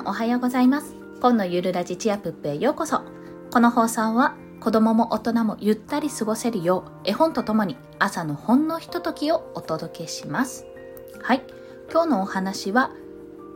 [0.00, 0.94] さんおはようございます。
[1.20, 3.02] 今のゆるラジチアプップへようこそ。
[3.50, 10.64] この放送は子供も大人もゆったり過ごせるよう絵本とともに朝のほんのひとときをお届けします。
[11.20, 11.42] はい。
[11.92, 12.90] 今日のお話は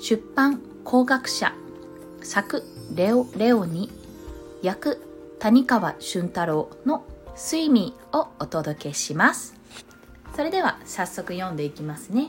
[0.00, 1.52] 出版工学者
[2.22, 2.62] 作
[2.94, 3.90] レオ・レオに
[4.62, 5.02] 役
[5.40, 7.04] 谷川俊太郎の
[7.36, 9.56] 睡眠をお届けします。
[10.36, 12.28] それでは早速読んでいきますね。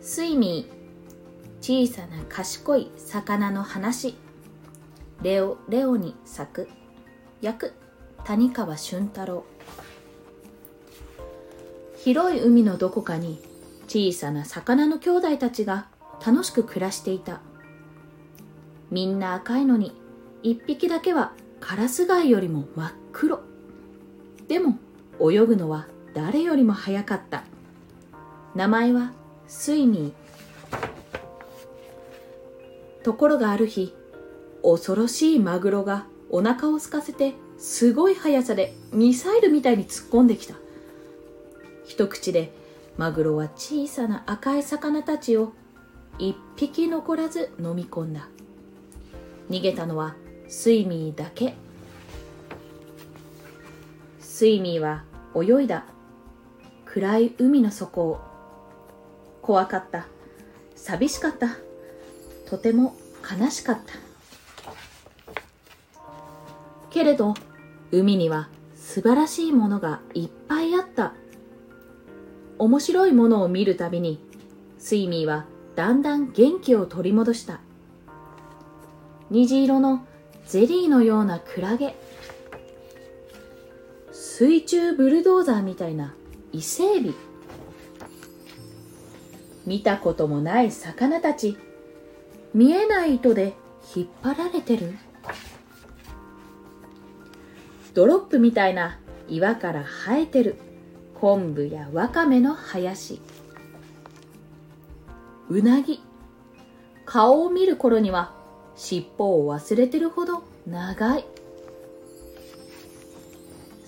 [0.00, 0.79] 睡眠。
[1.60, 4.16] 小さな賢い魚の話。
[5.22, 6.68] レオ・レオに作
[7.42, 7.74] 役
[8.24, 9.44] 谷川俊太郎。
[11.98, 13.42] 広い海のどこかに
[13.86, 15.88] 小さな魚の兄弟たちが
[16.26, 17.40] 楽しく暮らしていた。
[18.90, 19.92] みんな赤いのに
[20.42, 23.40] 一匹だけはカラス貝よりも真っ黒。
[24.48, 24.78] でも
[25.20, 27.44] 泳ぐのは誰よりも早かった。
[28.54, 29.12] 名前は
[29.46, 30.19] スイミー。
[33.02, 33.94] ところがある日
[34.62, 40.54] 恐ろしいマグロがお腹を空かせてすごい速さでミサイルみたいに突っ込んできた。
[41.84, 42.52] 一口で
[42.96, 45.52] マグロは小さな赤い魚たちを
[46.18, 48.28] 一匹残らず飲み込んだ。
[49.48, 50.14] 逃げたのは
[50.48, 51.54] スイミーだけ。
[54.20, 55.04] スイミーは
[55.34, 55.84] 泳いだ。
[56.86, 58.20] 暗い海の底を。
[59.42, 60.06] 怖かった。
[60.76, 61.58] 寂しかった。
[62.50, 62.96] とても
[63.38, 63.92] 悲しかった。
[66.90, 67.34] けれど
[67.92, 71.14] 海には素晴らしいものがいっぱいあった。
[72.58, 74.18] 面白いものを見るたびに
[74.78, 77.60] スイミーはだんだん元気を取り戻した。
[79.30, 80.04] 虹色の
[80.44, 81.94] ゼリーのようなクラゲ。
[84.10, 86.14] 水中ブルドーザーみたいな
[86.52, 87.14] 伊勢エビ。
[89.66, 91.56] 見たこともない魚たち。
[92.52, 93.54] 見えない糸で
[93.94, 94.96] 引っ張られてる？
[97.94, 98.98] ドロップみたいな
[99.28, 100.56] 岩から生えてる。
[101.20, 103.20] 昆布やわかめの林。
[105.48, 106.02] うなぎ。
[107.04, 108.32] 顔を見る頃には
[108.76, 111.24] 尻尾を忘れてるほど長い。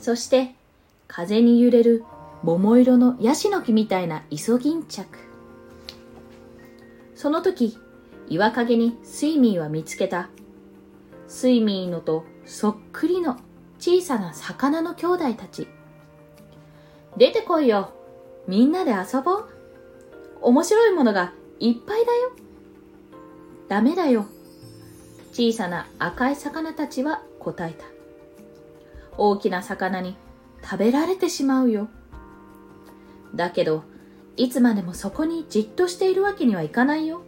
[0.00, 0.54] そして
[1.06, 2.04] 風に揺れる
[2.42, 5.18] 桃色のヤシの木みたいなイソギンチャク。
[7.14, 7.76] その時
[8.30, 10.30] 岩陰にスイミーは見つけた。
[11.26, 13.36] スイミーのとそっくりの
[13.78, 15.66] 小さな魚の兄弟たち。
[17.16, 17.92] 出てこいよ。
[18.46, 19.48] みんなで遊ぼう。
[20.42, 22.30] 面白いものがいっぱいだよ。
[23.68, 24.26] ダメだよ。
[25.32, 27.84] 小さな赤い魚たちは答えた。
[29.18, 30.16] 大きな魚に
[30.62, 31.88] 食べられてしまうよ。
[33.34, 33.82] だけど
[34.36, 37.22] いつまでもそこにじっとしているわけにはいかないよ。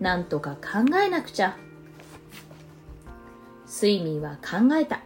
[0.00, 1.56] なんとか考えなくちゃ。
[3.66, 5.00] スイミーは考えた。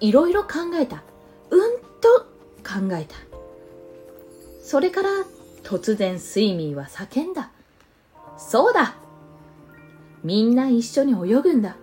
[0.00, 1.02] いろいろ考えた。
[1.50, 2.26] うんと
[2.62, 3.16] 考えた。
[4.62, 5.10] それから
[5.62, 7.50] 突然スイミーは叫んだ。
[8.38, 8.94] そうだ。
[10.22, 11.76] みんな一緒に泳ぐんだ。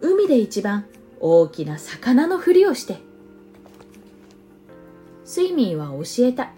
[0.00, 0.86] 海で一番
[1.20, 2.98] 大きな魚のふりをして。
[5.24, 6.50] スイミーは教えた。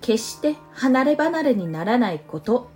[0.00, 2.70] 決して離れ離れにならないこと。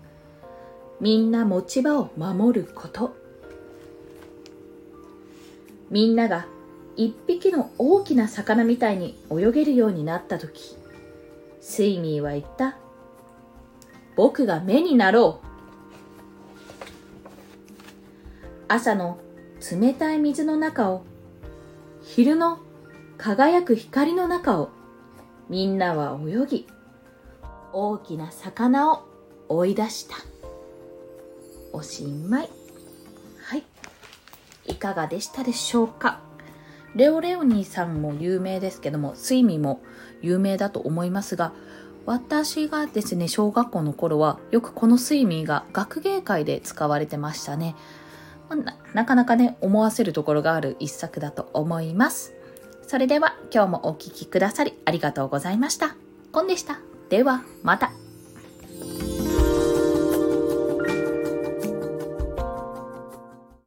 [1.01, 3.15] みんな持ち場を守ること。
[5.91, 6.47] みんなが
[6.97, 10.77] 一匹の大きな魚みたいに泳げるようになった時
[11.61, 12.77] スイミーは言った
[14.17, 15.47] 僕が目になろう。
[18.69, 19.19] 朝の
[19.71, 21.05] 冷たい水の中を
[22.03, 22.59] 昼の
[23.19, 24.71] 輝く光の中を
[25.49, 26.67] みんなは泳ぎ
[27.73, 29.03] 大きな魚を
[29.49, 30.36] 追い出した。
[31.77, 32.49] おしまい。
[33.45, 33.63] はい。
[34.67, 36.21] いかがでしたでしょうか？
[36.95, 39.83] レオレオニーさんも有名ですけどもスイミも
[40.23, 41.53] 有名だと思いますが
[42.07, 47.77] 私がですね小学校の頃はよくこのスイミーが学芸会で使われてましたね。
[48.49, 52.33] ななかなかね思わせるところがある一作だと思います。
[52.87, 55.97] それでは今日もお聴きくださりありがとうございました。
[56.33, 56.79] コンでした。
[57.11, 58.06] ではまた。